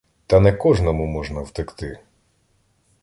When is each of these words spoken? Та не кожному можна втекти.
Та 0.27 0.39
не 0.39 0.53
кожному 0.53 1.05
можна 1.05 1.41
втекти. 1.41 1.99